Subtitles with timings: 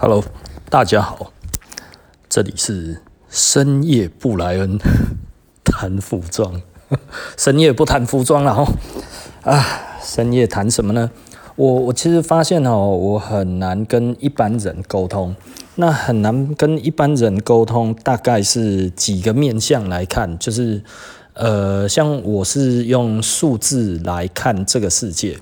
[0.00, 0.24] Hello，
[0.70, 1.32] 大家好，
[2.28, 4.78] 这里是深夜布莱恩
[5.64, 6.62] 谈服装，
[7.36, 8.68] 深夜不谈服装了哦。
[9.42, 9.60] 啊，
[10.00, 11.10] 深夜谈什么呢？
[11.56, 15.34] 我我其实发现哦，我很难跟一般人沟通，
[15.74, 20.80] 那很难跟一般人沟通，大概是几个面向来看，就是
[21.34, 25.38] 呃，像我是用数字来看这个世界。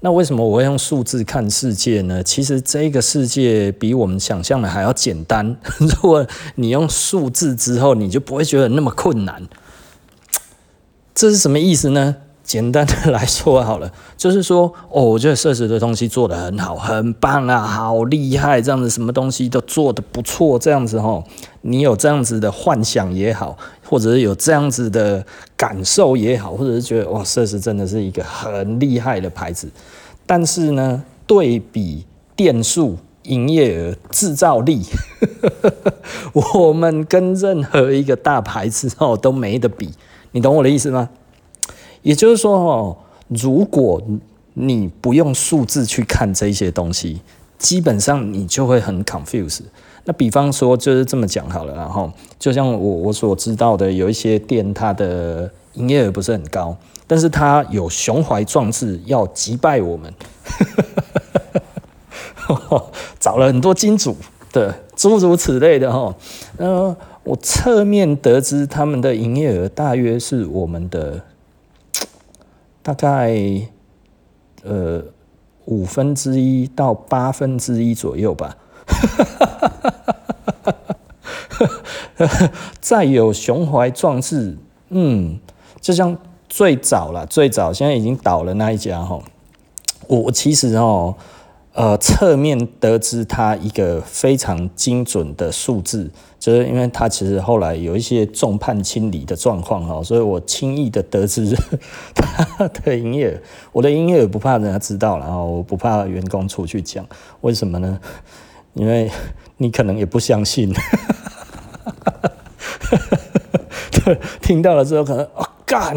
[0.00, 2.22] 那为什么我会用数字看世界呢？
[2.22, 5.56] 其实这个世界比我们想象的还要简单。
[5.80, 9.42] 如果你用数字之后，你就不会觉得那么困难。
[11.14, 12.16] 这是什么意思呢？
[12.46, 21.24] 简单的来说 好了，就是说，哦，我觉得设施的东西做得很好，很棒啊，好厉害，这样子什么东西都做得不错，这样子哦，
[21.62, 29.68] 你有这样子的幻想也好，或者是有这样子的感受也好，或者是觉得哇，设施真的是一个很厉害的牌子。
[30.24, 34.82] 但是呢，对比店数、营业额、制造力，
[36.32, 39.90] 我们跟任何一个大牌子哦都没得比，
[40.30, 41.08] 你懂我的意思吗？
[42.06, 44.00] 也就是说，哦，如果
[44.54, 47.20] 你不用数字去看这些东西，
[47.58, 49.62] 基本上你就会很 confuse。
[50.04, 56.76] 那比方说，就是这么讲好了，然后就像我我所知道的，有一些店它的营业额不是很高，
[57.08, 60.14] 但是它有胸怀壮志要击败我们，
[63.18, 64.16] 找了很多金主
[64.52, 66.14] 的诸如此类的哈。
[66.56, 71.20] 那，我侧面得知他们的营业额大约是我们的。
[72.86, 73.34] 大概
[74.62, 75.02] 呃
[75.64, 78.56] 五分之一到八分之一左右吧，
[82.80, 84.56] 再有雄怀壮志，
[84.90, 85.40] 嗯，
[85.80, 86.16] 就像
[86.48, 89.20] 最早了，最早现在已经倒了那一家哈，
[90.06, 91.16] 我其实哦。
[91.76, 96.10] 呃，侧面得知他一个非常精准的数字，
[96.40, 101.54] 就是因为他其实后来有一些众叛亲离的状况哈，所以我轻易的得知
[102.14, 103.38] 他的营业，
[103.72, 107.06] 我的营业额不怕人家知道，然后我不怕员工出去讲，
[107.42, 108.00] 为什么呢？
[108.72, 109.10] 因为
[109.58, 110.72] 你可能也不相信，
[113.92, 115.94] 对，听到了之后可能哦干。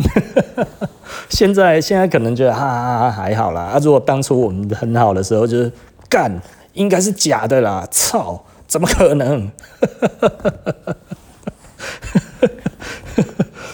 [1.29, 5.71] 现在现在可能觉得哈哈哈还好啦，啊，如果当初我们很好的时候，就是
[6.09, 6.41] 干，
[6.73, 9.49] 应该是假的啦，操，怎么可能？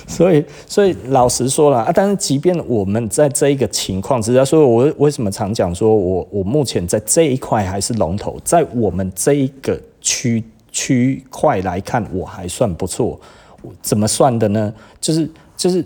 [0.06, 13.20] 所以所以老实说了啊，但是即便我们在这一个情况之下，所以我为什么常讲说我我目前在这一块还是龙头，在我们这一个区区块来看，我还算不错。
[13.82, 14.74] 怎么算的呢？
[15.00, 15.84] 就是就是。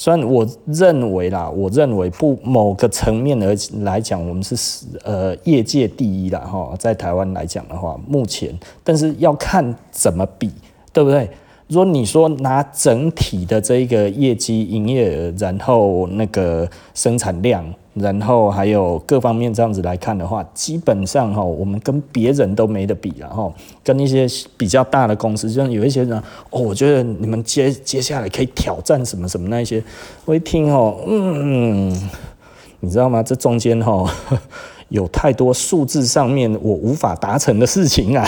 [0.00, 10.52] 虽然我认为啦，我认为不某个层面而来讲，我们是呃业界第一啦哈，在台湾来讲的话，目前，但是要看怎么比，
[10.92, 11.28] 对不对？
[11.66, 17.64] 如果你说拿整体的这一个业绩、营业额，然后那个生产量。
[17.98, 24.26] 然后还有各方面这样子来看的话，基本上哈，我们跟别人都没得比，然后跟一些
[24.56, 26.18] 比较大的公司，就像有一些人
[26.50, 29.82] 哦，我觉得你们接接下来可以挑战什么什么那些，
[30.24, 31.90] 我一听哦，嗯，
[32.80, 33.22] 你知道吗？
[33.22, 34.10] 这中间哈
[34.88, 38.26] 有太多数字上面我无法达成的事情啊。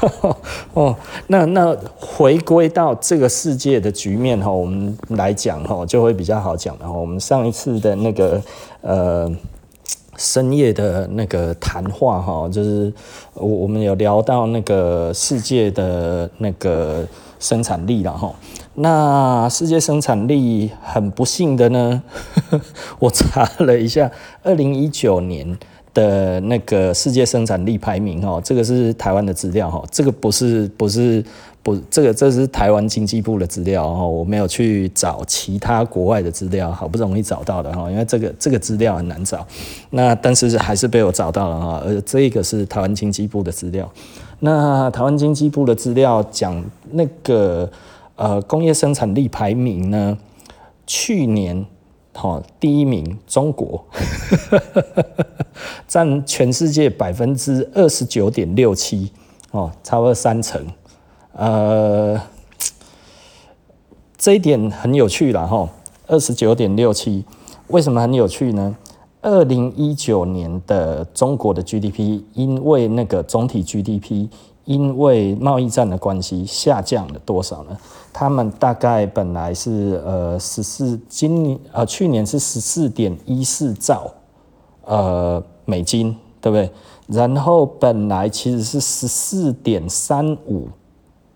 [0.74, 0.96] 哦，
[1.26, 6.92] 那那回归到这个世界的局面哈，我们来讲哈，就会比较好讲了哈。
[6.92, 8.42] 我们上一次的那个
[8.80, 9.30] 呃
[10.16, 12.92] 深夜的那个谈话哈，就是
[13.34, 17.06] 我我们有聊到那个世界的那个
[17.38, 18.32] 生产力了哈。
[18.74, 22.02] 那世界生产力很不幸的呢，
[23.00, 24.10] 我查了一下，
[24.42, 25.58] 二零一九年。
[25.98, 31.24] 的那个世界生产力排名哦，这个是台湾的资料哈，这个不是不是
[31.60, 39.44] 不，这个这是台湾经济部的资料哈，我没有去找其他国外的资料，好不容易找到的哈，因为这个这个资料很难找，
[39.90, 43.90] 那但是还是被我找到了哈，而这个是台湾经济部的资料，
[44.38, 47.68] 那台湾经济部的资料讲那个
[48.14, 50.16] 呃工业生产力排名呢，
[50.86, 51.66] 去年。
[52.20, 53.84] 好，第一名中国，
[55.86, 59.12] 占全世界百分之二十九点六七，
[59.52, 60.60] 哦，差不多三成。
[61.34, 62.20] 呃，
[64.16, 65.68] 这一点很有趣了哈，
[66.08, 67.24] 二十九点六七，
[67.68, 68.76] 为什么很有趣呢？
[69.22, 74.28] 二零一九年的中国的 GDP，因为那个总体 GDP。
[74.64, 77.78] 因为贸易战的关系下降了多少呢？
[78.12, 84.10] 他们大概本来是呃十四，今年呃去年是十四点一四兆
[84.84, 86.70] 呃美金对不对？
[87.06, 90.68] 然后本来其实是十四点三五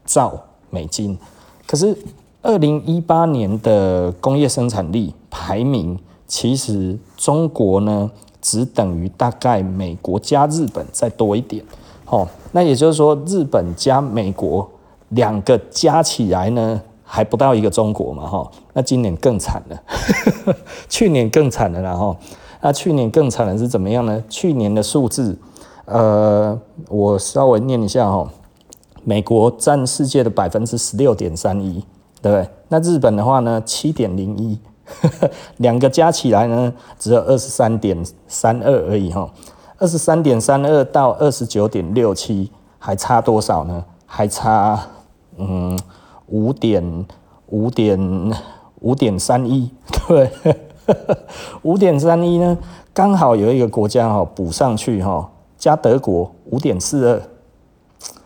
[0.05, 0.39] 兆
[0.71, 1.19] 美金，
[1.67, 1.97] 可是
[2.43, 8.11] 二零一八年的工业生产力排名，其实中国呢
[8.41, 11.65] 只等于大概美国加日本再多一点。
[12.07, 14.69] 哦，那也就是说，日本加美国
[15.13, 18.51] 两个加起来呢，还不到一个中国嘛，哈。
[18.75, 19.83] 那今年更惨了，
[20.89, 22.17] 去年更惨了，然后，
[22.61, 24.23] 那去年更惨的是怎么样呢？
[24.29, 25.39] 去年的数字，
[25.85, 28.29] 呃，我稍微念一下哈。
[29.05, 31.85] 美国占世界的百分之十六点三一，
[32.23, 32.49] 对不对？
[32.69, 34.59] 那日本的话呢，七点零一，
[35.59, 39.29] 两个加起来呢，只有二十三点三二而已，哈。
[39.79, 43.85] 二十三点三二到二十九点六七，还差多少呢？
[44.07, 44.81] 还差
[45.37, 45.79] 嗯
[46.27, 47.07] 五点
[47.47, 48.33] 五点
[48.81, 49.71] 五点三一，
[50.09, 50.31] 对，
[51.63, 52.57] 五点三一呢，
[52.93, 57.23] 刚好有一个国家哈补上去哈，加德国五点四二，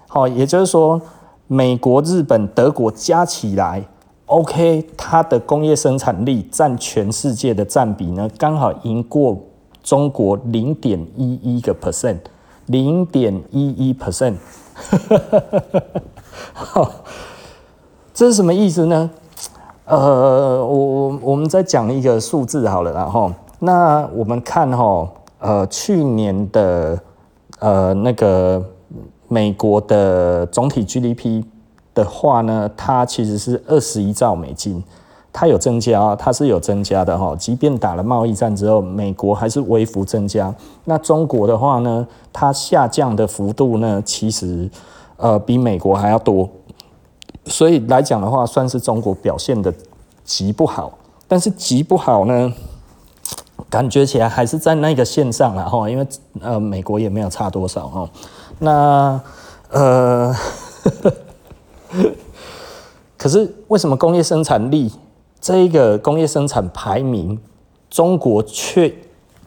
[0.09, 1.01] 好，也就是说
[1.47, 3.85] 美国、日本、德国加起来
[4.27, 9.39] ，OK，它的工业生产力占全世界的占比呢，刚好赢过。
[9.83, 12.19] 中国零点一一个 percent，
[12.67, 14.35] 零点一一 percent，
[18.15, 19.11] 这是什么意思呢？
[19.85, 26.99] 呃，我我我们再讲一个数字好了，然后那我们看哈，呃，去年的
[27.59, 28.65] 呃那个
[29.29, 31.45] 美国的总体 GDP
[31.95, 34.83] 的话呢，它其实是二十一兆美金。
[35.39, 37.37] 它有增加，它是有增加的哈。
[37.37, 40.55] 即便打了贸易战之后，美国还是微幅增加。
[40.85, 44.67] 那中国的话呢，它下降的幅度呢，其实
[45.17, 46.49] 呃比美国还要多。
[47.47, 49.73] 所以来讲的话，算是中国表现的
[50.25, 50.99] 极不好。
[51.29, 52.53] 但是极不好呢，
[53.69, 55.89] 感觉起来还是在那个线上了哈。
[55.89, 56.07] 因为
[56.41, 58.11] 呃美国也没有差多少哈。
[58.59, 59.21] 那
[59.71, 60.35] 呃，
[63.17, 64.93] 可是为什么工业生产力？
[65.41, 67.39] 这一个工业生产排名，
[67.89, 68.93] 中国却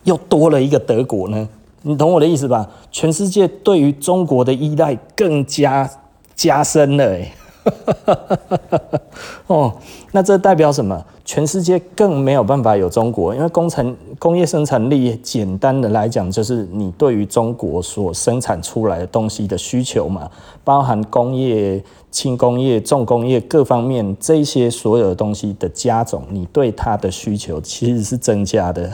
[0.03, 1.49] 又多了一个德国呢？
[1.81, 2.69] 你懂我的意思吧？
[2.91, 5.89] 全世界对于中国的依赖更加
[6.35, 7.31] 加深了，哎，
[9.47, 9.73] 哦，
[10.11, 11.05] 那这代表什么？
[11.23, 20.29] 全世界更没有办法有中国，因为工程工业生产力简单的来讲，就是你对于中国所生产出来的东西的需求嘛，
[20.63, 28.91] 包含工业、轻工业、重工业各方面这些所有的东西的加总，你对它的需求其实是增加的。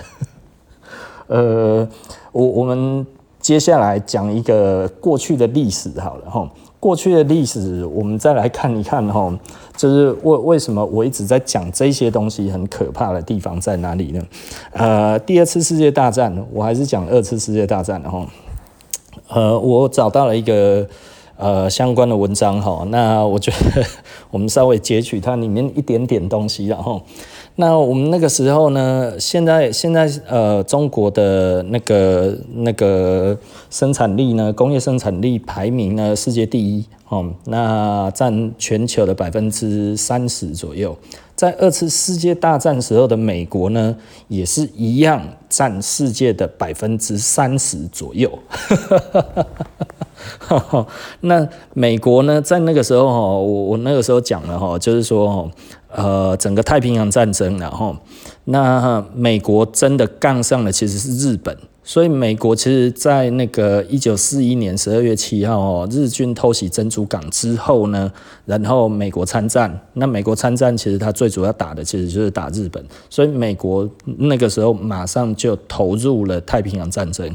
[1.27, 1.88] 呃，
[2.31, 3.06] 我我们
[3.39, 6.50] 接下来讲一个过去的历史好了哈。
[6.80, 9.36] 过去的历史，我们再来看一看哈，
[9.75, 14.24] 就是为为什么我一直在讲这些东西很可怕的地方在哪里呢？
[14.72, 18.27] 呃，第二次世界大战，我还是讲二次世界大战的哈。
[19.30, 20.88] 呃，我找到了一个
[21.38, 23.83] 呃相关的文章哈，那我觉得
[24.30, 27.01] 我们稍微截取它里面一点点东西然后。
[27.57, 29.13] 那我们那个时候呢？
[29.18, 33.38] 现在现在呃，中国的那个那个
[33.69, 37.31] 生产力呢，工业生产力排名呢，世界第一哦。
[37.46, 40.98] 那占全球的百分之三十左右。
[41.34, 43.96] 在二次世界大战时候的美国呢，
[44.28, 48.30] 也是一样占世界的百分之三十左右。
[51.22, 55.50] 那美国呢，在那个时候哈，我我那个时候讲了哈，就是说。
[55.96, 57.96] 呃，整个太平洋战争，然后
[58.44, 68.12] 那美国真的杠上了其实是日本，所以美国其实，在那个一九四一年十二月七号哦，日军偷袭珍珠港之后呢，
[68.46, 77.34] 然后美国参战，那美国参战其实它最主要打的其实就是打日本，所以美国那个时候马上就投入了太平洋战争。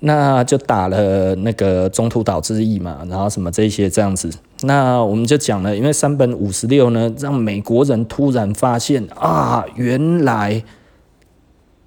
[0.00, 4.30] 那就打了那个中途岛之役嘛，然后什么这些这样子。
[4.62, 10.64] 那我们就讲了，因为山本五十六呢，让美国人突然发现啊，原来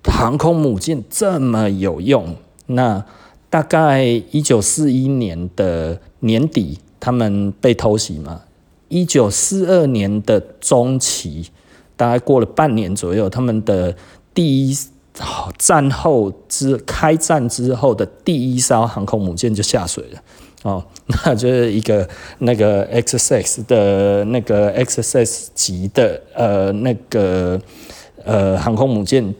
[0.03, 2.35] 航空母舰这么有用。
[2.67, 3.03] 那
[3.49, 8.41] 大概一九四一年的年底，他们被偷袭嘛。
[8.87, 11.49] 一九四二年的中期，
[11.95, 13.95] 大概过了半年左右，他们的
[14.33, 14.77] 第一。
[15.57, 20.21] 战后之开战之后的第一艘航空母舰就下水了，
[20.63, 20.83] 哦，
[21.25, 22.07] 那就是一个
[22.39, 27.59] 那个 XSS 的那个 XSS 级的呃那个
[28.23, 29.33] 呃航空母舰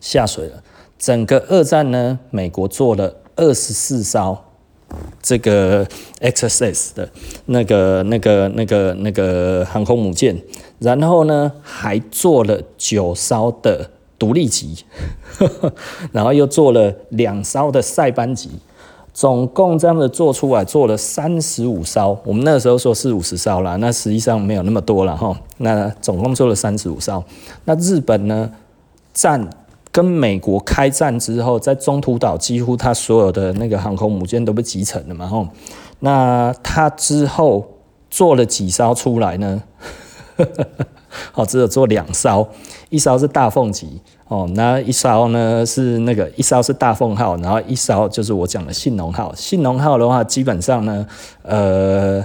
[0.00, 0.62] 下水了。
[0.98, 4.36] 整个二战呢，美国做了二十四艘
[5.22, 5.86] 这个
[6.20, 7.08] XSS 的
[7.46, 10.42] 那个那个那个那个航空母舰，
[10.78, 13.90] 然后呢还做了九艘的。
[14.18, 14.84] 独立级，
[16.10, 18.50] 然后又做了两艘的塞班级，
[19.18, 22.16] 总共这样子做出来做了三十五艘。
[22.24, 25.36] 我们那个时候说是五十艘啦，那实际上没有那么多了哈。
[25.56, 27.20] 那总共做了三十五艘。
[27.64, 28.48] 那日本呢，
[29.12, 29.50] 战
[29.90, 35.48] 跟美国开战之后，在中途岛几乎他所有的那个航空母舰都被击沉了嘛哈。
[35.98, 37.66] 那他之后
[38.08, 39.60] 做了几艘出来呢？
[41.34, 42.48] 哦，只有做两艘，
[42.90, 49.34] 一艘是大凤级哦，那一艘呢是那个一艘是大凤号，然后一艘就是我讲的信浓号。
[49.34, 51.06] 信浓号的话，基本上呢，
[51.42, 52.24] 呃，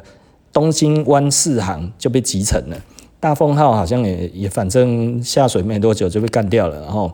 [0.51, 2.77] 东京湾四航就被击沉了。
[3.19, 7.11] 大凤号好像也也反正下水没多久就被干掉了，然后，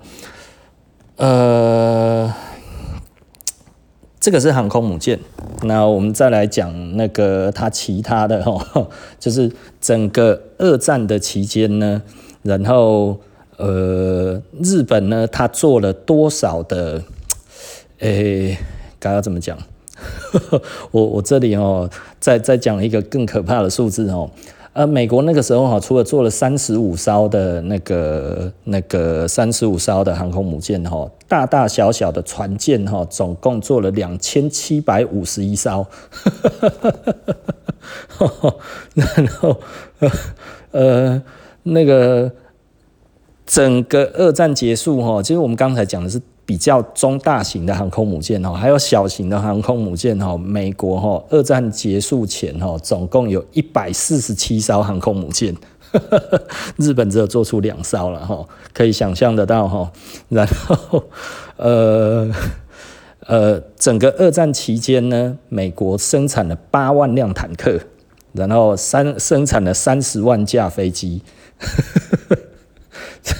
[1.18, 2.34] 呃。
[4.20, 5.18] 这个是航空母舰，
[5.64, 9.50] 那我们再来讲那个它其他的哈， 就是
[9.80, 12.02] 整个二战的期间呢，
[12.44, 13.20] 然后
[13.58, 17.02] 呃，日本呢，它做了多少的，
[18.00, 18.58] 诶，
[19.00, 19.58] 该要怎么讲？
[20.92, 24.30] 我我这里哦，再再讲一个更可怕的数字哦。
[24.80, 35.86] 呃，美国那个时候哈，除了做了三十五艘的那个那个三十五艘的航空母舰哈，大大小小的船舰哈，总共做了两千七百五十一艘，
[38.96, 39.60] 然后
[40.72, 41.22] 呃
[41.64, 42.32] 那个
[43.46, 46.22] 整个二战结束哈，其实我们刚才讲的是。
[46.50, 50.36] 比较中大型的航空母舰哦，还有小型的航空母舰哦。
[50.36, 55.56] 美国哈二战结束前哈，总共有一百四十七艘航空母舰，
[56.78, 59.92] 日本只有做出两艘了哈，可以想象得到哈。
[60.30, 61.04] 然后
[61.58, 62.28] 呃
[63.28, 67.80] 呃，整个二战期间呢，美国生产了八万辆坦克，
[68.34, 71.22] 然后三生产了三十万架飞机。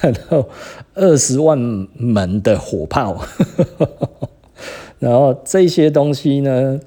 [0.02, 0.48] 然后
[0.94, 1.58] 二十万
[1.96, 3.18] 门的火炮，
[5.00, 6.80] 然后这些东西呢，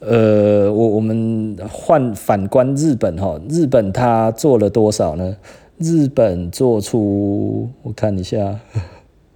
[0.00, 5.36] 呃，我我们换反观日本哈，日本它做了多少呢？
[5.78, 8.60] 日本做出我看一下，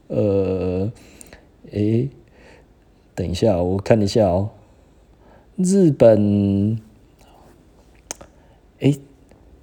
[0.09, 0.91] 呃，
[1.73, 2.09] 诶，
[3.15, 4.51] 等一下，我看一下哦，
[5.57, 6.79] 日本，
[8.81, 8.97] 诶，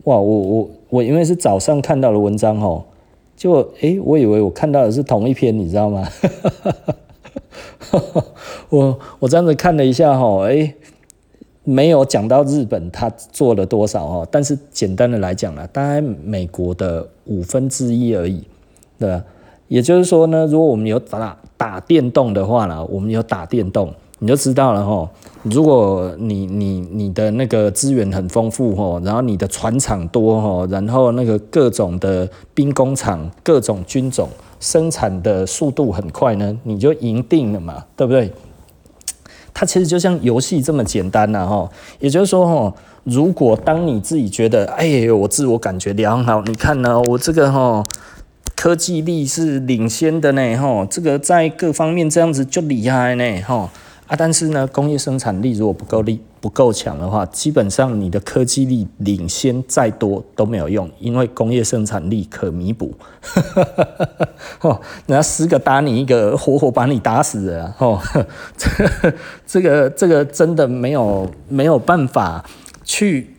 [0.04, 2.86] 哇，我我我因为是早上看到的文章哦。
[3.44, 6.08] 就诶、我以为我看到的是同一篇，你知道吗？
[8.70, 10.74] 我我这样子看了一下哈，诶、
[11.66, 18.42] 没有讲到日本他做了多少哈，但是简单的来讲呢，大概美国的五分之一而已，
[18.98, 19.22] 对吧？
[19.68, 23.94] 也就是说呢，如果我们有打打电动的话呢，我们有打电动。
[24.24, 25.10] 你就知道了哈，
[25.42, 34.30] 如果你你你的那个资源很丰富哈，然后你的船厂多哈，然后那个各种的兵工厂、各种军种
[34.62, 38.32] 生产的速度很快呢，你就赢定了嘛，对不对？
[39.54, 41.70] 它其实就像游戏这么简单呐哈。
[42.00, 47.84] 也就是说哈，如果当你自己觉得哎，我自我感觉良好，你看呢，我这个哈
[48.56, 53.70] 科技力是领先的呢哈，这个在各方面这样子就厉害呢哈。
[54.08, 62.94] 啊，但是呢，工业生产力如果不够力、不够强的话，基本上你的科技力领先再多都没有用，因为工业生产力可弥补。
[64.60, 67.74] 哦，人家十个打你一个，活活把你打死了。
[67.80, 67.98] 哦，
[69.48, 72.44] 这个这个真的没有没有办法
[72.84, 73.30] 去。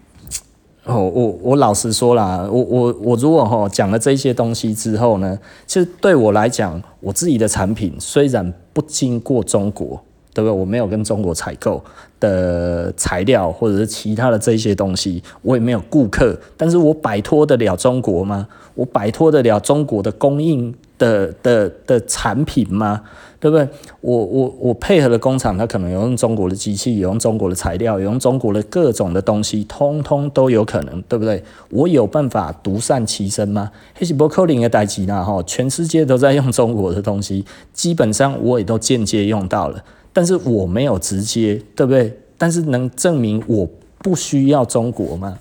[0.84, 10.02] 哦，我我老实说啦，我我我如果哈讲了这些东西之后呢，其实对我来讲，我自己的产品虽然不经过中国。
[10.34, 10.52] 对不对？
[10.52, 11.82] 我没有跟中国采购
[12.20, 18.46] 的材料，或者是其他的这些东西，我也没有顾客，但是我摆脱得了中国吗？
[18.74, 23.02] 我摆脱得了中国的供应的的的产品吗？
[23.38, 23.68] 对不对？
[24.00, 31.44] 我我我配合的工厂，它可能有用中国的机器，有用中国的材料，有用中国的各种的东西，通通都有可能，对不对？
[31.68, 33.70] 我有办法独善其身吗？
[33.92, 35.42] 还是不可能的代志啦，哈！
[35.42, 39.84] 全世界都在用中国的东西，基本上我也都间接用到了。
[40.14, 42.18] 但是我没有直接，对不对？
[42.38, 43.68] 但是能证明我
[43.98, 45.38] 不需要中国吗？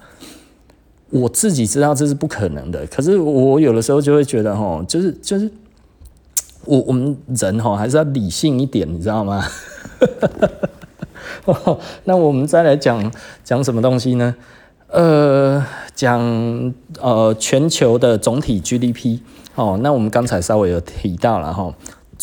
[1.09, 2.85] 我自己知道这是不可能的。
[2.87, 5.49] 可是我有的时候就会觉得，哦，就是就是，
[6.65, 9.45] 我我们人哈还是要理性一点，你知道吗？
[12.05, 13.11] 那我们再来讲
[13.43, 14.35] 讲什么东西呢？
[14.87, 15.63] 呃，
[15.93, 16.19] 讲
[16.99, 19.19] 呃全球的总体 GDP。
[19.55, 21.71] 哦，那我们刚才稍微有提到了哈。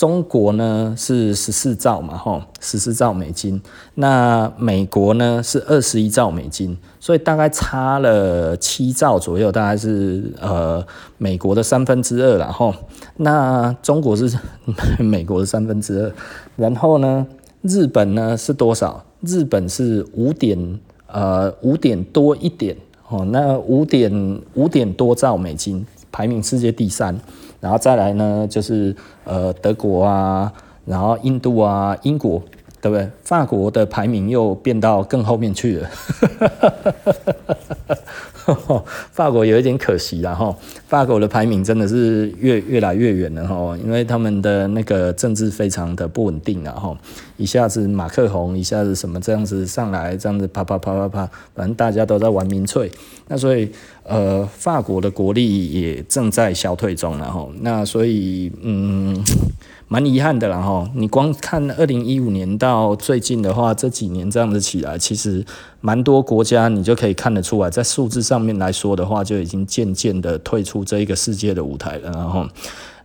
[0.00, 3.60] 中国呢是十四兆嘛，吼，十四兆美金。
[3.96, 10.82] 那美国呢是二十一兆美金，所以大概差了七兆左右，大概是呃
[11.18, 12.74] 美国的三分之二了，吼。
[13.18, 14.34] 那中国是
[14.98, 16.10] 美国的三分之二，
[16.56, 17.26] 然后呢，
[17.60, 19.04] 日本呢是多少？
[19.20, 22.74] 日本是五点呃五点多一点，
[23.10, 27.20] 哦，那五点五点多兆美金，排名世界第三。
[27.60, 30.50] 然后再来呢，就是呃德国啊，
[30.86, 32.42] 然后印度啊，英国，
[32.80, 33.06] 对不对？
[33.22, 35.90] 法国的排名又变到更后面去了。
[39.12, 40.54] 法国有一点可惜了哈，
[40.86, 46.96] 法国的排名真的是越越来越远了哈，因为他们的那个政治非常的不稳定了哈，
[47.36, 52.90] 一下子马克宏，一下子什么这样子上来，这样子啪啪啪啪啪，反正大家都在玩民粹，
[53.28, 53.70] 那所以
[54.04, 59.22] 呃，法国的国力也正在消退中了哈，那所以嗯。
[59.92, 65.44] 蛮遗憾的啦哈，你光看二零一五年到最近的话，这几年这样子起来，其实
[65.80, 72.12] 蛮多国家你就可以看得出来，在数字上面来说的话，就已经渐渐的退出这一个世界的舞台了。
[72.12, 72.46] 然后，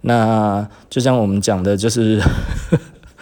[0.01, 2.22] 那就像我们讲的，就是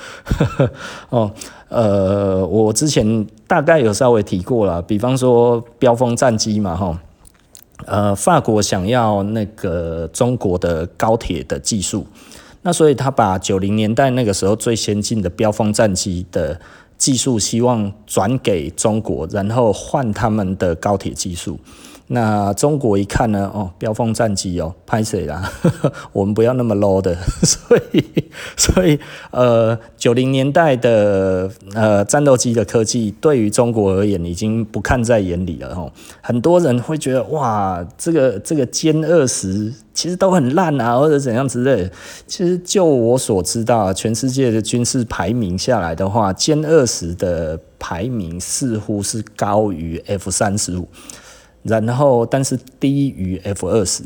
[1.09, 1.31] 哦，
[1.69, 6.99] 呃，我之前大概有稍微提过了，比方说飙风战机嘛，哈，
[7.85, 12.05] 呃，法国想要那个中国的高铁的技术。
[12.63, 16.59] 那所以他把九零年代那个时候最先进的标风战机的
[16.97, 21.59] 技术，希望转给中国，然后换他们的高铁技术。
[22.13, 25.51] 那中国一看呢，哦，标风战机哦，拍谁啦？
[26.13, 28.05] 我们不要那么 low 的， 所以，
[28.55, 28.99] 所以，
[29.31, 35.73] 呃，九零年代的呃战斗机的科技，对于中国而言，已经不看在眼里了。
[35.73, 35.91] 吼，
[36.21, 41.91] 很多人会觉得，哇，这个这个歼二十其实都很烂啊，或者怎样之类的。
[42.27, 50.87] 其实就我所知道，全世界的军事排名下来的话，歼二十的排名似乎是高于 F 三十五。
[51.63, 54.03] 然后，但是低于 F 二十，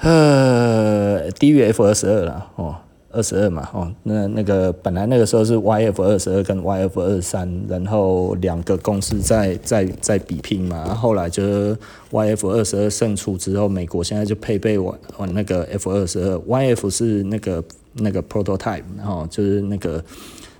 [0.00, 2.76] 呃，低于 F 二十二了哦，
[3.10, 11.78] 二十二嘛哦，那那个本来那个时候是 YF 二十二跟 YF 二十三，然后两个公司在在在比拼嘛，后来就是
[12.12, 20.04] YF 二十二胜出之后，美国现在就配备完完那个 F 二十二，YF 是那个那个 prototype，然后就是那个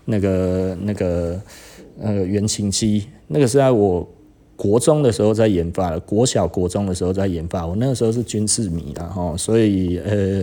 [0.06, 1.38] 那个那个
[2.00, 4.08] 呃原型机，那个是在我。
[4.56, 7.66] 国中的时候在研发了，国小、国中的时候在研发。
[7.66, 10.42] 我那个时候是军事迷啦，哈，所以呃，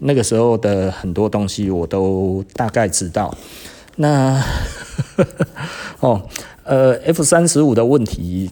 [0.00, 3.34] 那个时候的很多东西我都大概知道。
[3.96, 4.38] 那
[6.00, 6.20] 哦，
[6.64, 8.50] 呃，F 三十五的问题，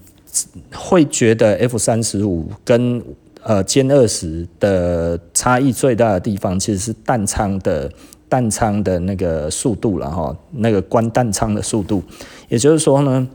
[0.74, 3.02] 会觉得 F 三十五跟
[3.42, 7.92] 呃歼二十的差异最大的地方，其实是弹仓的
[8.30, 12.02] 弹仓的那个速度了哈，那个关弹仓的速度，
[12.48, 13.28] 也就是说呢。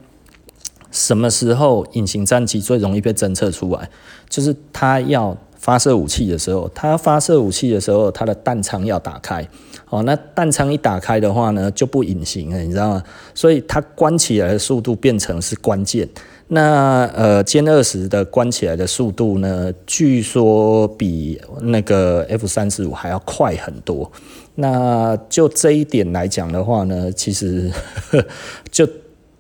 [0.97, 3.87] 什么时候隐形战机最容易被侦测出来？
[4.27, 9.47] 就是它要发射武器的时候，它发射武器的时候，它的弹仓要打开。
[9.89, 13.03] 哦，那弹仓一打开的话呢，就不隐形了，你知道吗？
[13.35, 16.09] 所以它关起来的速度变成是关键。
[16.47, 24.11] 那呃，歼二十的关起来的速度呢，据说比那个 F 三十五还要快很多。
[24.55, 27.71] 那就这一点来讲的话呢，其实
[28.09, 28.25] 呵
[28.71, 28.87] 就。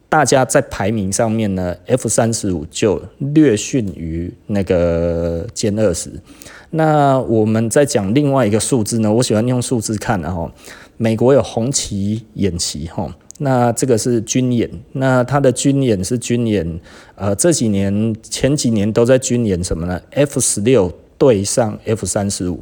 [0.09, 6.09] 大家在排名上面呢，F 三十五就略逊于那个歼二十。
[6.69, 10.51] 那我们再讲另外一个数字呢，我喜欢用数字看的哈。
[10.95, 16.79] 美国有红旗演习哈，那这个是军演，那它的军演是军演，
[17.15, 22.61] 呃，这几年前几年都在军演什么呢？F 十六对上 F 三十五。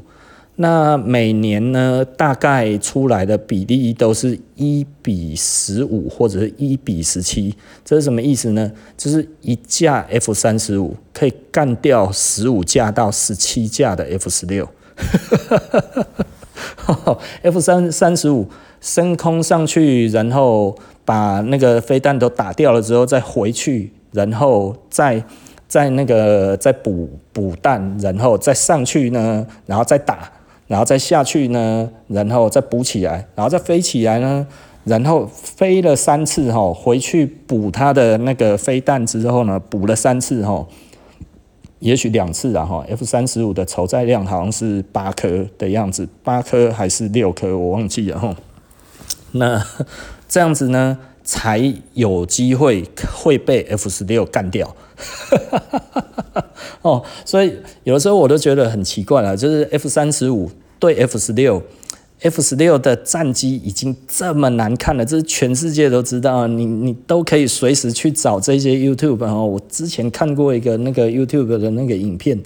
[0.58, 8.72] 那每年呢，大概出来的比例都是一比十五或者是一比十七，这是什么意思呢？
[8.96, 14.66] 就是一架 F 三十五可以干掉十五架到十七架的 F 十六。
[17.42, 18.48] F 三三十五
[18.80, 25.22] 升空上去，然后把那个飞弹都打掉了之后再回去，然后再
[25.68, 30.32] 再那个再补补弹，然后再上去呢，然后再打。
[30.68, 34.48] 然后再下去呢，然后再补起来，然后再飞起来呢，
[34.84, 40.66] 然后飞了三次哈，回去补它的那个飞弹之后呢，补了三次哈，
[41.80, 42.84] 也许两次啊哈。
[42.90, 48.36] F 三十五的筹载量好像是八颗的样子，八颗还是六颗，我忘记了哈。
[49.34, 49.64] 那
[50.28, 54.74] 这样子呢，才有机会会被 F 十六干掉。
[56.82, 61.62] 哦，所以有的时候我都觉得很奇怪了，就是 F 三十五对 F 十六
[62.22, 69.46] F 十六的战机已经这么难看了，这是全世界都知道，你你都可以随时去找这些 YouTube 哦。
[69.46, 72.42] 我之前看过一个那个 YouTube 的那个影片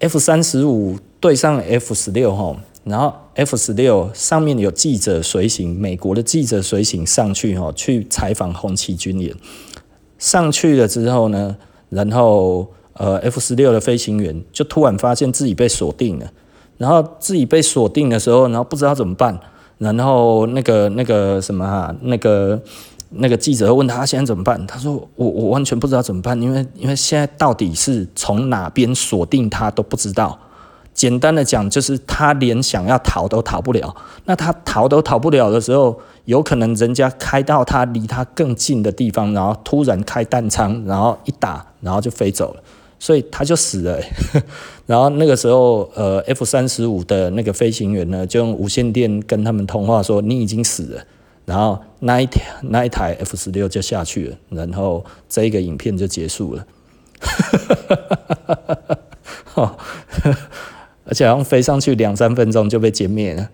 [0.00, 2.56] ，F 三十五对上 F 十六哈，
[2.86, 9.34] 然后 F 十六上面有记者随行，美国的记者随行上去哈，去采访红旗军演，
[10.18, 11.56] 上去了之后呢，
[11.88, 16.30] 然后呃 F 十六的飞行员就突然发现自己被锁定了。
[16.78, 19.40] 然后自己被锁定的时候，然后不知道怎么办，
[19.78, 22.62] 然后那个那个什么啊，那个
[23.08, 24.64] 那个记者问他现在怎么办？
[24.66, 30.38] 他说我我完全不知道怎么办，因为因为现在到底是从哪边锁定他都不知道。
[30.96, 33.94] 简单的讲，就是他连想要逃都逃不了。
[34.24, 42.62] 那他逃都逃不了的时候，有可能人家开到他离他更近的地方，然后突然开弹仓，然后一打，然后就飞走了。
[42.98, 44.00] 所以他就死了，
[44.86, 51.04] 然后那个时候，呃，F 三十五的那个飞行员呢，就用无线电跟他们通话说：“你已经死了。”
[51.44, 56.66] 然后那一台那一台 F 十六就下去了，然后这一个影片就结束了。
[61.06, 63.48] 而且好像飞上去两三分钟就被歼灭了。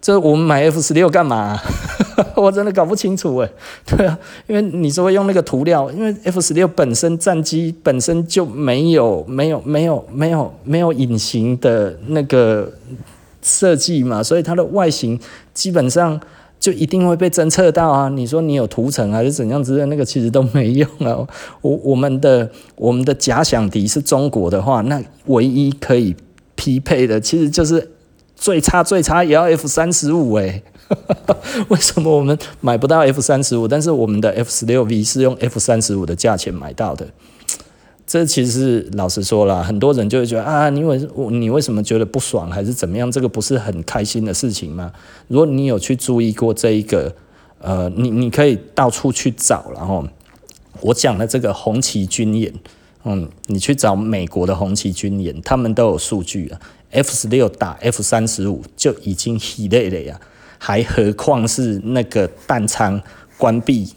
[0.00, 1.58] 这我们买 F 十六干嘛？
[2.36, 3.50] 我真的搞不清楚哎。
[3.84, 4.16] 对啊，
[4.46, 12.72] 因为你说用那个涂料，因为 F 十六本身战机本身就没有没有没有没有没有隐形的那个
[13.42, 15.18] 设计嘛，所以它的外形
[15.52, 16.20] 基本上
[16.60, 18.08] 就一定会被侦测到啊。
[18.08, 21.26] 你说你有涂层还是怎样子的，那个其实都没用啊。
[21.60, 26.14] 我我们的我们的假想敌是中国的话，那唯一可以
[26.58, 27.92] 匹配的其实就是。
[28.40, 30.62] 最差最差也要 F 三十五哎，
[31.70, 33.66] 为什么我们买不到 F 三十五？
[33.66, 37.08] 但是我们的 F 十六 V 是用 F 三十五的价钱买到的。
[38.06, 43.10] 这其实老实说啦，很多人就会觉得啊，你为我你为什么觉得不爽还是怎么样？
[43.10, 44.92] 这个不是很开心的事情吗？
[45.26, 47.12] 如果你有去注意过这一个，
[47.60, 50.06] 呃，你你可以到处去找，然后
[50.80, 52.54] 我讲的这个红旗军演，
[53.04, 56.60] 嗯，你去找美国的红旗军演，他们都有数据啊。
[56.90, 60.20] F 十六打 F 三十五就已经很累了呀，
[60.58, 63.00] 还何况是那个弹仓
[63.36, 63.92] 关闭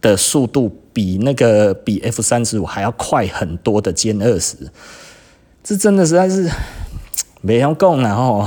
[0.00, 4.56] 的速度比那个比 F 三十五还要快很多的歼二十，
[5.62, 6.50] 这真的实在是
[7.42, 8.00] 没用讲。
[8.00, 8.46] 然 后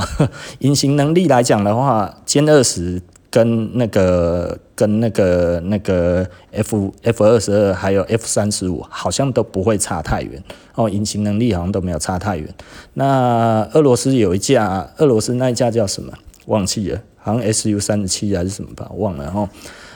[0.58, 3.00] 隐形能力来讲的话，歼二十。
[3.34, 10.40] 跟那个跟那个那个 F F 二十二还有 F 三十五好像都不会差太远
[10.76, 12.48] 哦，隐形能力好像都没有差太远。
[12.92, 16.12] 那俄罗斯有一架，俄罗斯那一架叫什么？
[16.46, 19.24] 忘记了，好像 S U 三十七还是什么吧，忘了。
[19.24, 19.48] 然后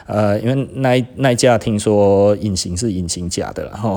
[0.07, 3.96] 呃，因为那那一架听说隐形是隐形假的，然后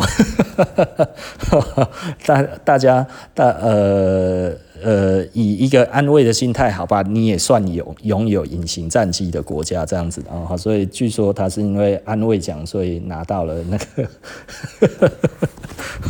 [2.28, 4.54] 大大家大呃。
[4.84, 14.10] 呃，以一个安慰的心态，好吧，你也算有拥有隐形战机的国家这样子啊，好，所以据说他是因为安慰奖，所以拿到了那个，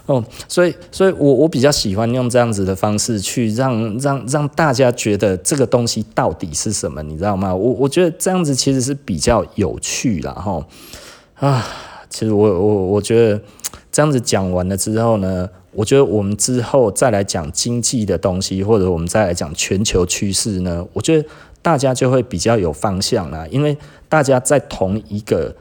[0.06, 7.54] 哦，所以，所以我我比较喜欢用这样子的方式去让让让大家觉得这个东西到底是什么，你知道吗？
[7.54, 10.32] 我我觉得这样子其实是比较有趣啦。
[10.32, 10.66] 哈，
[11.34, 11.66] 啊，
[12.08, 13.40] 其实我我我觉得
[13.90, 15.48] 这样子讲完了之后呢。
[15.76, 21.28] 我觉得我们之后再来讲经济的东西，或者我们再来讲全球趋势呢，我觉得
[21.60, 23.76] 大家就会比较有方向啦，因为
[24.08, 25.54] 大家在同一个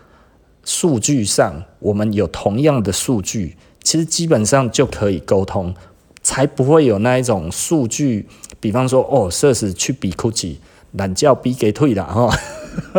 [0.64, 5.76] 数据上，我们有同样的数据，其实基本上就可以沟通，
[6.24, 8.26] 才不会有那一种数据，
[8.62, 10.56] 比方说哦，设施去比 Gucci，
[10.94, 12.34] 懒觉比给退了哈，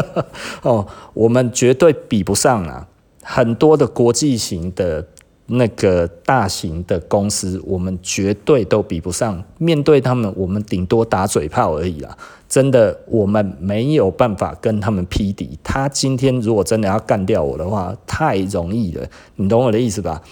[0.61, 2.87] 哦，我们绝对比不上啊，
[3.23, 5.07] 很多的国际型的。
[5.47, 9.43] 那个大型的公司，我们绝对都比不上。
[9.59, 12.17] 面对他们，我们顶多打嘴炮而已啦。
[12.49, 15.59] 真的，我们没有办法跟他们匹敌。
[15.65, 19.05] 他今天如果真的要干掉我的话，太容易了，
[19.35, 20.23] 你懂我的意思吧？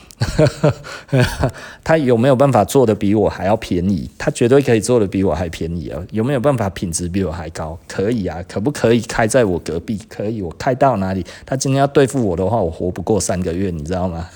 [1.83, 4.09] 他有没有办法做得比我还要便宜？
[4.17, 6.01] 他绝对可以做得比我还便宜啊！
[6.13, 7.77] 有没有办法品质比我还高？
[7.89, 10.01] 可以啊，可不可以开在我隔壁？
[10.09, 11.27] 可以，我开到哪里？
[11.45, 14.29] 他今天要对付我的话，我活不过三个月，你知道吗？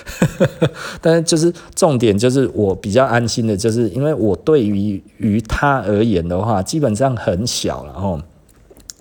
[1.00, 6.89] 但是就是重点就是我比较安心的，就是因为我对于于他而言的话，基本。
[6.90, 8.20] 本上很小，然后，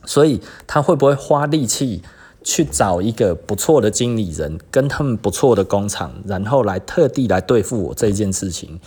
[0.05, 2.03] 所以他会不会花力气
[2.43, 8.79] 去找一个不错的经理人，跟他们不错的工厂，然后来特地来对付我这件事情？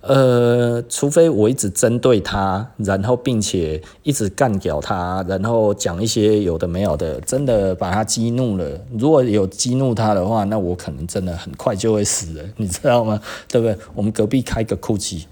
[0.00, 8.80] 呃，除非我一直针对他，然后并且一直干掉他，然后讲一些有的没有的，真的把他激怒了。
[8.96, 13.20] 如果有激怒他的话，那我可能真的很快就会死了，你知道吗？
[13.48, 13.76] 对不对？
[13.94, 15.24] 我们隔壁开个 Gucci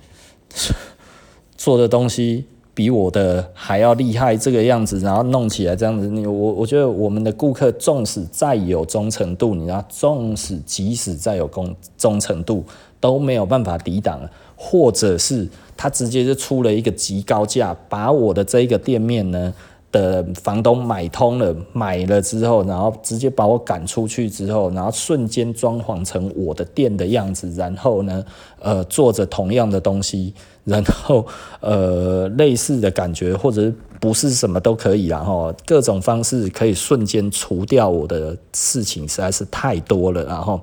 [1.56, 2.46] 做的东西。
[2.76, 12.62] 比我的还要厉害这个样子，然后弄起来这样子，你我我觉得我们的顾客纵使再有忠诚度，你知道，纵使即使再有忠忠诚度
[13.00, 14.20] 都没有办法抵挡，
[14.56, 19.54] 或者是他直接就出了一个极高价，把我的这个店面呢
[19.90, 28.22] 的房东买通了，买了之后，然后直接把我赶出去之后，然后瞬间装潢成我的店的样子，然后呢，
[28.60, 30.34] 呃，做着同样的东西。
[30.66, 31.26] 然后，
[31.61, 40.61] 呃，类似的感觉，或者不是什么都可以，然后各种方式可以瞬间除掉我的事情，实在是太多了，然后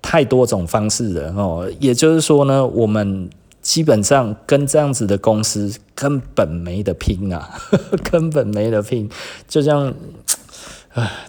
[0.00, 3.28] 太多种方式了，哦，也就是说呢，我们
[3.60, 9.10] 基本上跟这样子的公司根本没得拼啊，呵 呵根本没得拼，
[9.46, 9.92] 就像。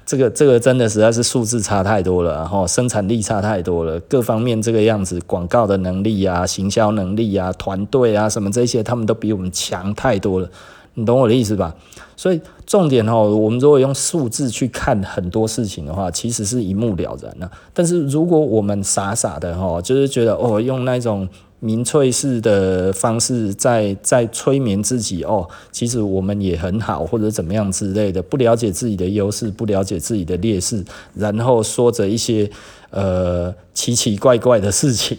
[0.06, 10.50] 这个这个真的实在是数字差太多了，然后生产力差太多了，各方面这个样子，广告的能力啊，行销能力啊，团队啊，什么这些，他们都比我们强太多了，
[10.94, 11.76] 你懂我的意思吧？
[12.16, 17.50] 所以重点哦，我们如果用数字去看很多事情的话，其实是一目了然的。
[17.74, 21.28] 但是如果我们傻傻的哈，就是觉得哦，用那种。
[21.62, 32.50] 民粹式的方式在在催眠自己哦，其实我们也很好，或者怎么样之类的，不了解自己的优势，不了解自己的劣势，然后说着一些
[32.92, 35.18] 呃奇奇怪怪的事情，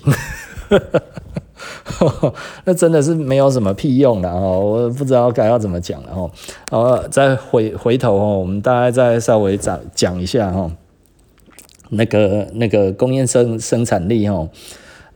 [2.65, 6.31] 那真的是没有什么屁用的哦，我不知道该要怎么讲了哦。
[6.71, 10.73] 好，再回回头哦，我们大概再稍微讲讲一下哦，
[11.91, 14.49] 那个那个工业生生产力哦。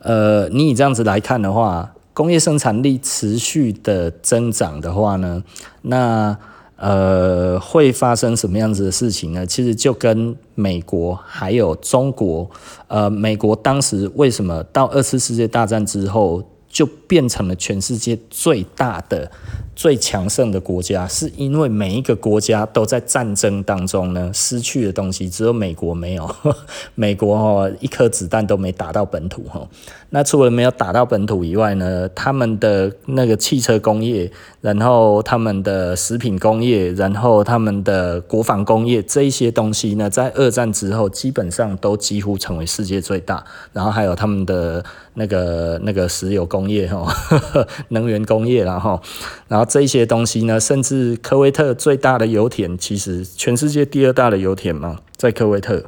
[0.04, 5.42] 呃，你以这样子来看的话，工业生产力持续的增长的话呢，
[5.80, 6.36] 那
[6.76, 9.46] 呃会发生什么样子的事情呢？
[9.46, 12.50] 其实就跟美国还有中国，
[12.88, 19.30] 呃，美国当时为什么到二次世界大战之后就变成了全世界最大的？
[19.76, 26.28] 最强盛的国家，是因为每一个国家都在战争当中呢，失去的东西只有美国没有。
[26.94, 29.66] 美国哦一颗子弹都没打到本土哈。
[30.10, 43.42] 那除了没有打到本土以外呢，他们的那个汽车工业，然后他们的食品工业，然后他们的国防工业这一些东西呢，在二战之后基本上都几乎成为世界最大。
[43.72, 44.84] 然后还有他们的
[45.14, 47.12] 那个那个石油工业哈，
[47.90, 49.02] 能源工业然后
[49.48, 49.63] 然后。
[49.64, 55.84] 这些东西呢，甚至科威特最大的油田，其实全世界第二大的油田嘛，在科威特。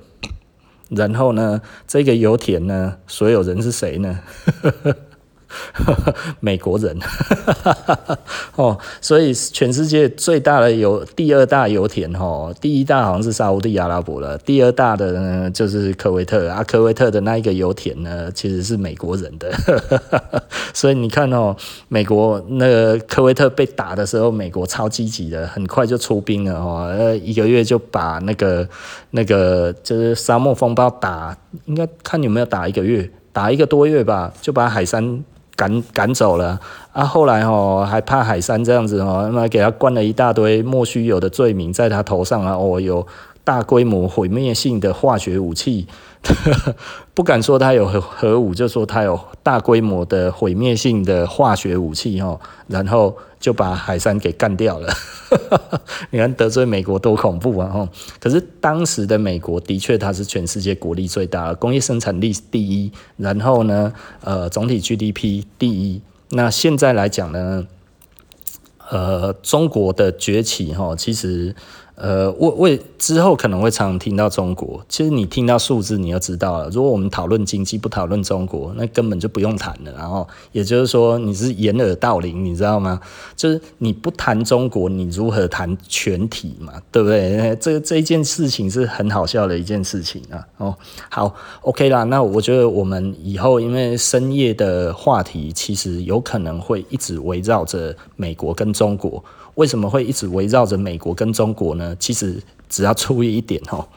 [0.88, 4.20] 然后呢，这个油田呢，所有人是谁呢？
[6.40, 6.98] 美国人
[8.56, 19.52] 哦，所以全世界最大的油，第二大油田哦，第一大好像是沙乌地阿拉伯了，第二大的呢就是科威特啊，科威特的那一个油田呢，其实是美国人的，
[20.74, 21.54] 所以你看哦，
[21.88, 28.68] 美国那个科威特被打的时候，美国超积极的，很快就出兵了哦，呃，一个月就把那个
[29.11, 35.24] 那个就是沙漠风暴打，应该看有没有打一个月，打一个多月吧，就把海山。
[35.57, 36.61] 赶赶走了
[36.92, 37.03] 啊！
[37.05, 42.55] 后来哦，还怕海山这样子哦，那么给他灌了一大堆莫须有的罪名在他头上啊！
[42.55, 43.05] 哦，有
[43.42, 45.87] 大规模毁灭性的化学武器，
[47.14, 54.92] 不敢说他有核核武，就说他有大规模的毁灭性的化学武器哦，然后就把海山给干掉了。
[56.11, 57.68] 你看得罪美国多恐怖啊！
[57.68, 66.02] 哈可是当时的美国的确它是全世界国力最大，工业生产力第一，然后呢，呃，总体 GDP 第一。
[66.30, 67.68] 那现在来讲呢，
[68.90, 71.54] 呃，中国的崛起哈，其实。
[71.96, 74.85] 呃，我我之后可能会常常听到中国。
[74.87, 76.68] 其实你听到数字，你就知道了。
[76.68, 79.90] 如果我们讨论经济，不讨论中国，那根本就不用谈了。
[79.92, 83.00] 然后，也就是说，你是掩耳盗铃，你知道吗？
[83.35, 86.74] 就是你不谈中国，你如何谈全体嘛？
[86.92, 87.56] 对不对？
[87.59, 90.46] 这这一件事情是很好笑的一件事情啊。
[90.59, 90.76] 哦，
[91.11, 92.04] 好，OK 啦。
[92.04, 99.24] 那我觉得我们以后因为深夜的话题，其实有可能会一直围绕着美国跟中国。
[99.57, 101.97] 为什么会一直围绕着美国跟中国呢？
[101.99, 103.88] 其实只要注意一点哦，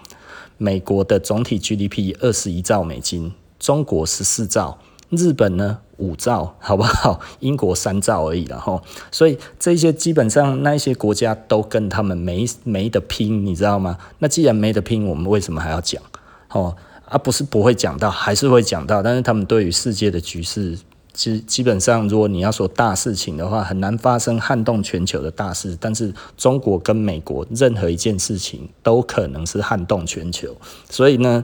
[0.58, 7.20] 美国的总体 GDP 二十一兆美金，中国十四兆，日本呢五兆，好不好？
[7.42, 8.82] 英国三兆而已了哈。
[9.12, 13.98] 所以这些基本上那些国家都跟他们没没得拼，你知道吗？
[14.20, 16.02] 那既然没得拼，我们为什么还要讲？
[16.52, 16.74] 哦，
[17.06, 20.80] 啊不是不会讲到，还是会讲到，但是他们对于世界的局势。
[21.14, 25.78] 其实基本上，如果你要说大事情的话，很难发生撼动全球的大事。
[25.80, 30.56] 但是中国跟美国任何一件事情都可能是撼动全球。
[30.90, 31.44] 所以呢，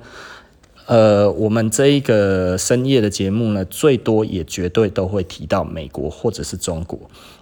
[0.86, 6.97] 呃，我们这一个深夜的节目呢，最多也绝对都会提到美国或者是中国。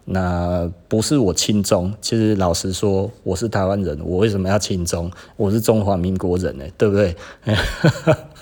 [0.06, 5.10] 那不是我亲中，其实老实说，我是台湾人，我为什么要亲中？
[5.38, 7.16] 我是中华民国人呢，对不对？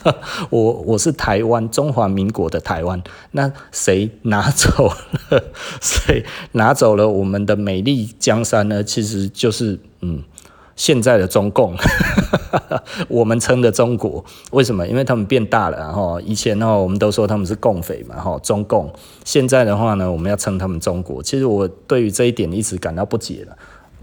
[0.49, 4.87] 我我是台湾中华民国的台湾，那谁拿走
[5.29, 5.43] 了？
[5.81, 8.83] 谁拿走了我们的美丽江山呢？
[8.83, 10.23] 其实就是嗯。
[10.73, 11.75] 现在的中共，
[13.07, 14.87] 我们称的中国，为什么？
[14.87, 18.91] 因为他们变大了，然后以前呢，我们都说他们是共匪嘛，哈，中共。
[19.23, 21.21] 现在的话呢，我们要称他们中国。
[21.21, 23.55] 其实我对于这一点一直感到不解了。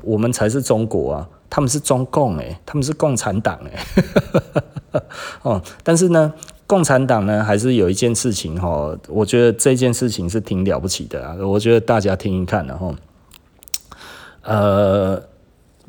[0.02, 5.00] 我们才是中国啊，他们是中共诶，他们是共产党诶。
[5.42, 6.32] 哦，但是呢，
[6.66, 11.36] 共产党呢，还是有一件事情哈，我觉得这件事情是挺了不起的啊。
[11.40, 12.94] 我觉得大家听一看，然后，
[14.42, 15.22] 呃。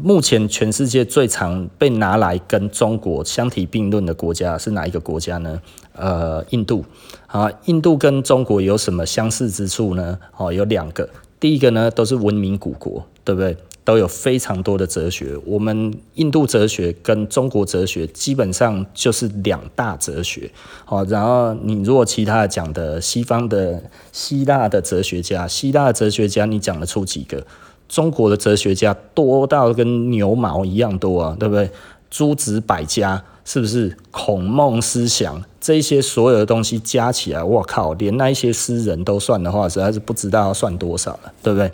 [0.01, 5.61] 目前全世界最常被拿来跟中国相提并论的国家是哪一个国家呢？
[5.91, 6.85] 呃，印度。
[7.27, 10.17] 啊，印度跟中国有什么相似之处呢？
[10.37, 11.09] 哦，有两个。
[11.37, 13.57] 第一个呢，都是文明古国，对不对？
[13.89, 15.35] 都有非常多的哲学。
[15.43, 20.47] 我们印度哲学跟中国哲学基本上就是两大哲学。
[20.85, 27.43] 好，然后你如果其他的讲的西方的希腊的哲学家，希腊哲学家你讲得出几个？
[27.87, 31.71] 中国的哲学家多到跟牛毛一样多啊，对不对？
[32.11, 33.97] 诸子百家是不是？
[34.11, 41.71] 孔孟思想这些所有的东西加起来，我靠，连那一些诗人都算的话，实在是不知道要算多少了，对不对？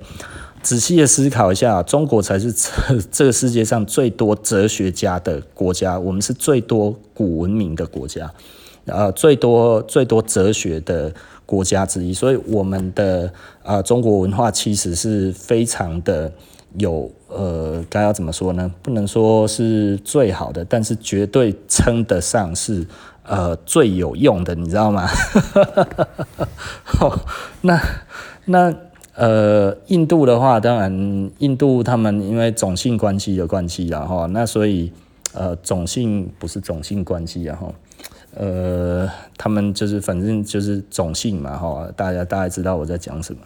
[0.66, 2.72] 仔细的思考一下，中国才是这
[3.12, 8.34] 这个世界上最多哲学家的国家，我们是最多古文明的国家，
[8.86, 11.14] 呃，最多最多哲学的。
[11.48, 16.32] 国家之一，所以我们的啊、呃、中国文化其实是非常的
[16.80, 18.72] 有呃，该要怎么说呢？
[18.82, 22.84] 不能说是最好的，但是绝对称得上是
[23.22, 25.08] 呃最有用的，你知道吗？
[27.62, 27.80] 那
[28.46, 28.74] 那
[29.16, 34.92] 呃，印度的话，当然印度他们因为种姓关系的关系，然后那所以
[35.34, 37.74] 呃种姓不是种姓关系，然后。
[38.38, 43.40] 呃，他们就是反正就是种姓嘛，哈，大家大概知道我在讲什么。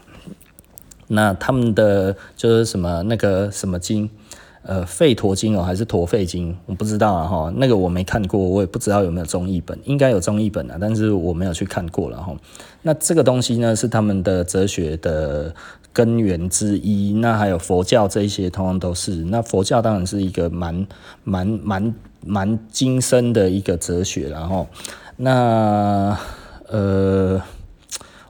[1.06, 4.10] 那他们的就是什么那个什么经，
[4.62, 12.36] 呃，吠陀经哦，还是陀吠经，我不知道啊，哈，那个我没看过，我也不知道有没有中译本，应该有中译本啊，但是我没有去看过了哈。
[12.82, 15.54] 那这个东西呢，是他们的哲学的
[15.94, 17.14] 根源之一。
[17.14, 19.12] 那还有佛教这一些，通通都是。
[19.26, 20.88] 那佛教当然是一个蛮
[21.24, 21.96] 蛮蛮。
[22.22, 24.68] 蛮精深的一个哲学，然后
[25.16, 26.20] 那
[26.68, 27.42] 呃，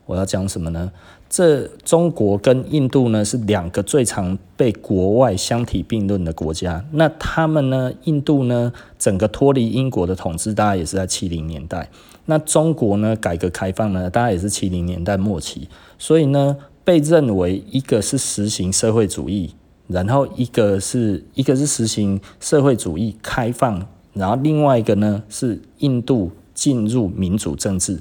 [0.05, 0.91] 我要讲什么呢？
[1.29, 6.83] 这中国跟印度呢是两个最常被国外相提并论的国家。
[6.91, 11.89] 那他们呢，印度呢，整个脱离英国的统治，大概也是在七零年代。
[12.25, 15.69] 那中国呢，改革开放呢，大概也是七零年代末期。
[15.97, 19.53] 所以呢，被认为一个是实行社会主义。
[19.87, 27.99] 然后一个是一个是实行社会主义开放，然后另外一个呢是印度进入民主政治。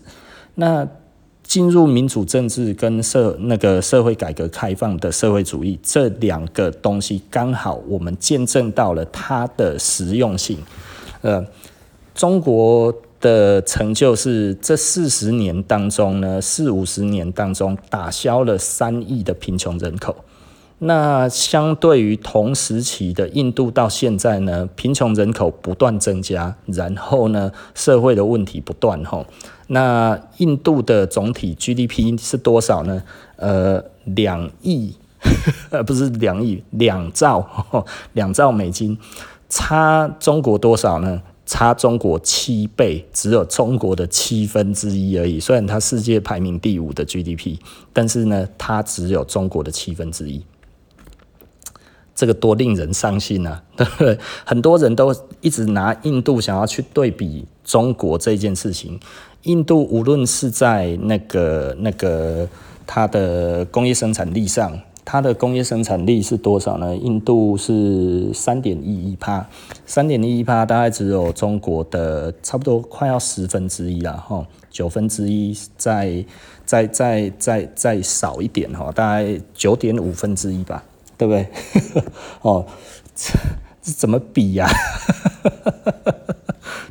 [0.55, 0.87] 那
[1.49, 10.59] 进入民主政治跟社那个社会改革开放的社会主义这两个东西，刚好我们见证到了它的实用性。
[11.23, 11.43] 呃，
[12.15, 20.15] 中国的成就是这四十年当中呢，四五十年当中打消了三亿的贫穷人口。
[20.81, 29.27] 那相对于同时期的印度到现在呢，贫穷人口不断增加，然后呢，社会的问题不断吼。
[29.67, 33.03] 那印度的总体 GDP 是多少呢？
[33.37, 34.95] 呃，两亿，
[35.71, 37.45] 呃， 不是两亿，两兆，
[38.15, 38.97] 两兆美金，
[39.49, 41.21] 差中国多少呢？
[41.45, 45.41] 差中国七倍，只有中国的七分之一而已。
[45.41, 47.57] 虽然它世界排名第五的 GDP，
[47.93, 50.45] 但是呢，它只有中国的七分之一。
[52.19, 53.63] 这个多令人伤心啊！
[53.79, 54.19] 对不对？
[54.45, 58.99] 很多人都一直拿印度想要去对比中国这件事情。
[59.45, 62.49] 印度无论是在那个那个
[62.89, 66.97] 它的工业生产力上，它的工业生产力是多少呢？
[66.97, 69.49] 印度是三点一一趴，
[69.87, 76.25] 三点一一趴大概只有中国的差不多快要十分之一了哈，九分之一再
[76.67, 80.83] 再再再再少一点哈，大概九点五分之一吧。
[81.19, 81.47] 对不对？
[82.41, 82.65] 哦，
[83.15, 83.33] 这
[83.83, 84.67] 这怎么比呀？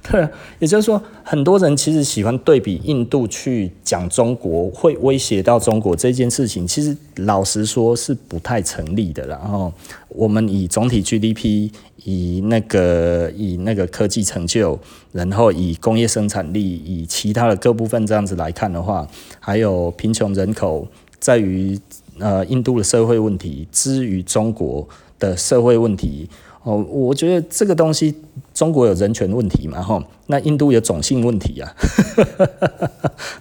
[0.09, 9.27] 对啊，也就是说，很多人其实喜欢对比印度去讲中国，会威胁到中国这件事情，其实老实说是不太成立的。
[9.27, 9.73] 然后
[10.07, 11.69] 我们以总体 GDP，
[12.05, 14.79] 以那个以那个科技成就，
[15.11, 19.05] 然后以工业生产力，以其他的各部分这样子来看的话，
[19.41, 20.87] 还有贫穷人口，
[21.19, 21.77] 在于
[22.19, 24.87] 呃印度的社会问题，之于中国
[25.19, 26.29] 的社会问题。
[26.63, 28.13] 哦，我觉得这个东西，
[28.53, 31.73] 中国有人权问题嘛，吼，那印度有种姓问题啊，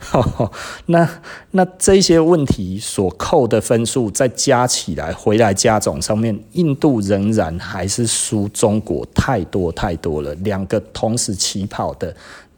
[0.87, 1.09] 那
[1.51, 10.33] 那这些问题所扣的分数再加起来，回来加总上面，印度仍然还是输中国太多太多了。
[10.37, 12.14] 两个同时起跑的，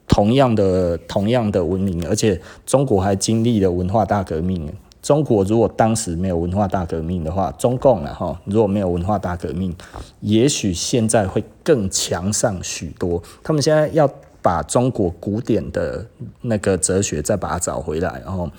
[0.06, 4.70] 同样的同样的文明，而且中国还经历了文化大革命。
[5.02, 9.74] 中国如果当时没有文化大革命的话，中共啊哈，如果没有文化大革命，
[10.20, 13.22] 也许现在会更强上许多。
[13.42, 14.10] 他们现在要
[14.42, 16.04] 把中国古典的
[16.42, 18.50] 那个哲学再把它找回来，然后，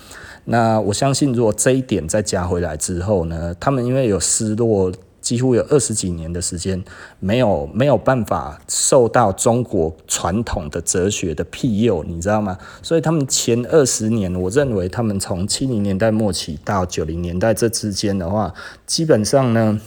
[0.44, 4.92] 那我相信，如果这一点再加回来之后呢，他们因为有失落。
[5.30, 6.82] 几乎有二十几年的时间，
[7.20, 12.58] 没有没有办法受到中国传统的哲学的庇佑，你知道吗？
[12.82, 18.52] 所以他们前二十年，我认为他们从七零年代末期到九零年代这之间的话，
[18.88, 19.80] 基本上呢，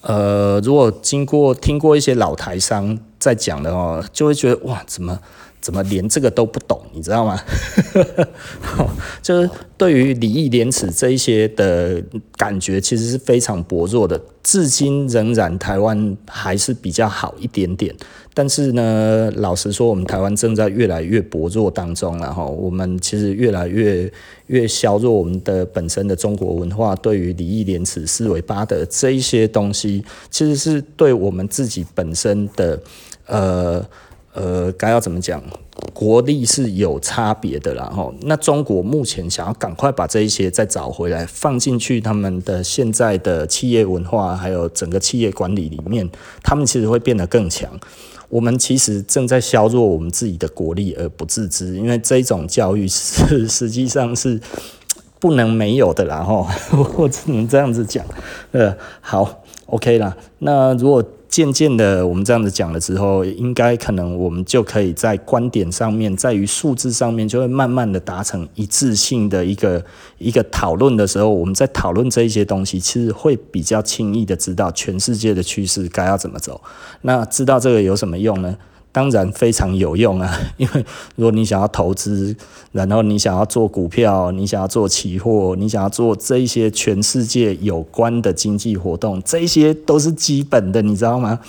[0.00, 5.20] 呃，如果经过听过一些老台商在讲的话，就会觉得哇，怎么？
[5.62, 7.40] 怎么连这个都不懂，你知道吗？
[9.22, 9.48] 就是
[9.78, 12.02] 对于礼义廉耻这一些的
[12.36, 14.20] 感觉，其实是非常薄弱的。
[14.42, 17.94] 至今仍然台湾还是比较好一点点，
[18.34, 24.12] 但是呢，老实说，我们台湾正在越来越薄弱当中，然后我们其实越来越
[24.48, 32.82] 越削弱我们的本身的中国文化，对于礼义廉耻、四维八德这一些东西，其实是对我们自己本身的
[33.26, 33.86] 呃。
[34.34, 35.42] 呃，该要怎么讲？
[35.92, 38.14] 国力是有差别的啦，吼。
[38.22, 46.08] 那中国目前想要赶快把这一些再找回来，放进去他们的现在的企业文化，还有整个企业管理里面，
[46.42, 47.70] 他们其实会变得更强。
[48.28, 54.40] 我们其实正在削弱我们自己的国力而不自知，因为这种教育是实际上是
[55.18, 56.46] 不能没有的啦，吼。
[56.96, 58.04] 我只能这样子讲。
[58.52, 60.16] 呃，好，OK 啦。
[60.38, 69.82] 那如果渐渐的，我们这样子讲了之后，应该可能我们就可以在观点上面，在于数字上面，就会慢慢的达成一致性的一个
[70.18, 76.60] 一个讨论的时候，我们在讨论这一些东西，其实会比较轻易的知道全世界的趋势该要怎么走。
[77.00, 78.54] 那知道这个有什么用呢？
[78.92, 80.84] 当然非常有用啊， 因为
[81.16, 82.36] 如果你想要投资，
[82.72, 91.40] 然后你想要做股票，你想要做期货，你想要做这一些全世界有关的经济活动，这些都是基本的，你知道吗？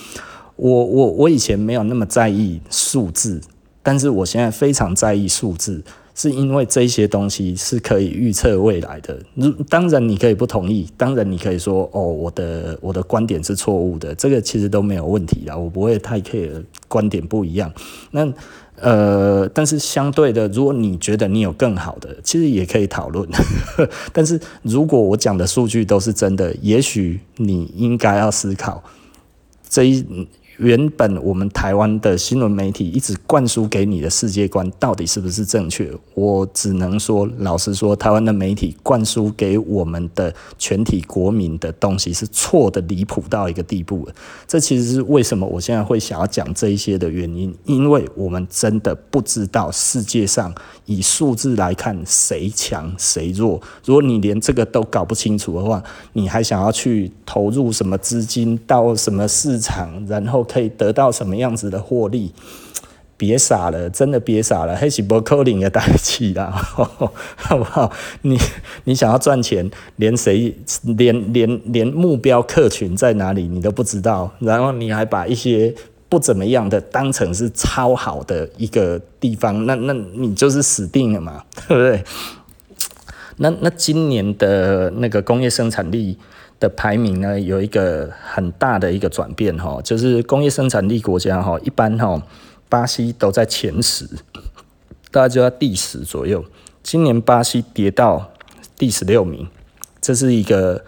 [0.56, 3.41] 我我我以前没有那么在意数字，
[3.82, 5.84] 但是我现在非常在意数字。
[6.16, 9.20] 是因为这些东西是可以预测未来的。
[9.34, 17.74] 如当然你可以不同意，当然你可以说哦，我的我的观点是错误的，这个其实都没有问题啦，我不会太 care 观点不一样。
[18.11, 18.32] 那
[18.76, 23.28] 呃，但是相对的，如果你觉得你有更好的，其实也可以讨论。
[24.14, 28.84] 但是如果我讲的数据都是真的，也许你应该要思考
[29.68, 30.05] 这一。
[30.58, 35.91] 原本我们台湾的新闻媒体一直灌输给你的世界观到底是不是正确？
[36.14, 44.14] 我只能说，老实说，台湾的媒体灌输给我们的全体国民的东西是错的离谱到一个地步了。
[44.47, 50.54] 这其实是为什么我现在会想要讲这一些的原因，因为我们真的不知道世界上
[50.86, 53.60] 以数字来看谁强谁弱。
[53.86, 55.82] 如果你连这个都搞不清楚的话，
[56.14, 62.34] 你还想要去投入什么资金到什么市场，然后可以得到什么样子的获利？
[63.16, 66.52] 别傻了，真的别傻了，还是不可能的代志啦，
[67.38, 67.89] 好不好？
[68.24, 68.38] 你
[68.84, 70.54] 你想要赚钱，连谁
[70.98, 75.74] 连连连目标客群在哪里你都不知道，然后你还把一些
[76.10, 82.04] 不怎么样的当成是超好的一个地方，那那你就是死定了嘛，对不对？
[83.38, 86.17] 那那今年的那个工业生产力。
[86.59, 92.23] 的排名呢，有一个很大的一个转变哈，就是工业生产力国家哈，一般哈
[92.69, 94.07] 巴西都在前十，
[95.11, 96.45] 大概就在第十左右。
[96.81, 98.31] 今年巴西跌到
[98.77, 99.45] 第十六名，
[99.99, 100.86] 这是一个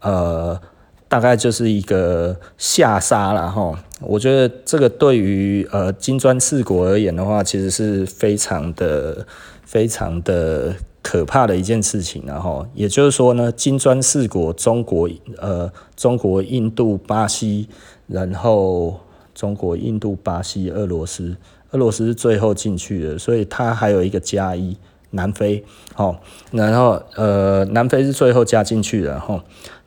[0.00, 0.60] 呃，
[1.08, 3.82] 大概就是一个下杀了哈。
[4.02, 9.26] 我觉得这个对于呃金砖四国而言的话，其实是非常的
[9.64, 10.76] 非常的。
[11.06, 17.68] 可怕的一件事情，然后也就是说呢，金砖四国，中国、呃，中国、印度、巴西，
[18.08, 18.98] 然后
[19.32, 21.36] 中国、印度、巴西、俄罗斯，
[21.70, 24.76] 俄罗斯是最后进去的，所以它还有一个加一，
[25.10, 26.16] 南非，哦，
[26.50, 29.40] 然后呃，南非是最后加进去的，吼，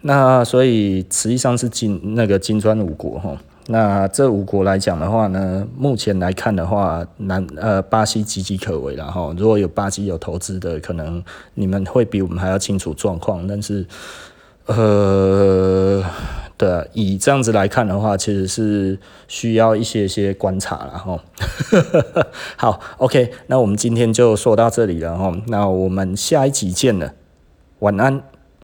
[0.04, 3.38] 那所以实际上是金那个金砖五国，吼，
[3.72, 13.86] 那这五国来讲的话呢，目前来看的话，南呃巴西岌岌可危，然后如果有巴西有投资的，可能你们会比我们还要清楚状况，但是
[14.66, 16.04] 呃。
[16.60, 19.00] 对，以这样子来看的话，其实是
[19.30, 21.18] 需要一些些观察了哈。
[22.58, 25.34] 好，OK，那我们今天就说到这里了哈。
[25.48, 27.14] 那我们下一集见了，
[27.80, 28.22] 晚安。